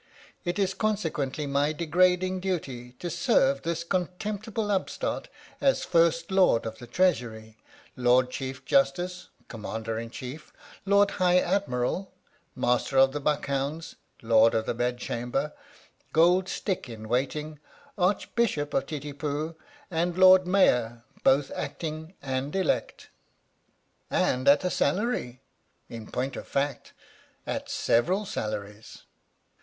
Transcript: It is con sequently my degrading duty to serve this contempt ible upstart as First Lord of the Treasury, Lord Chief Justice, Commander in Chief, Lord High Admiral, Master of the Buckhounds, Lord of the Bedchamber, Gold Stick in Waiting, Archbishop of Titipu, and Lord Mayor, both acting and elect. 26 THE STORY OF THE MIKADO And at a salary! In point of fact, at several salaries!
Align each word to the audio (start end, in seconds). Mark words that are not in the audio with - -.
It 0.43 0.57
is 0.57 0.73
con 0.73 0.95
sequently 0.95 1.47
my 1.47 1.73
degrading 1.73 2.39
duty 2.39 2.93
to 2.93 3.07
serve 3.07 3.61
this 3.61 3.83
contempt 3.83 4.51
ible 4.51 4.71
upstart 4.71 5.27
as 5.61 5.85
First 5.85 6.31
Lord 6.31 6.65
of 6.65 6.79
the 6.79 6.87
Treasury, 6.87 7.55
Lord 7.95 8.31
Chief 8.31 8.65
Justice, 8.65 9.29
Commander 9.47 9.99
in 9.99 10.09
Chief, 10.09 10.51
Lord 10.87 11.11
High 11.11 11.37
Admiral, 11.37 12.11
Master 12.55 12.97
of 12.97 13.11
the 13.11 13.19
Buckhounds, 13.19 13.95
Lord 14.23 14.55
of 14.55 14.65
the 14.65 14.73
Bedchamber, 14.73 15.53
Gold 16.13 16.49
Stick 16.49 16.89
in 16.89 17.07
Waiting, 17.07 17.59
Archbishop 17.95 18.73
of 18.73 18.87
Titipu, 18.87 19.53
and 19.91 20.17
Lord 20.17 20.47
Mayor, 20.47 21.03
both 21.23 21.51
acting 21.51 22.15
and 22.23 22.55
elect. 22.55 23.11
26 24.07 24.09
THE 24.09 24.17
STORY 24.17 24.17
OF 24.17 24.17
THE 24.17 24.25
MIKADO 24.25 24.33
And 24.33 24.47
at 24.49 24.65
a 24.65 24.71
salary! 24.75 25.41
In 25.89 26.11
point 26.11 26.35
of 26.35 26.47
fact, 26.47 26.93
at 27.45 27.69
several 27.69 28.25
salaries! 28.25 29.03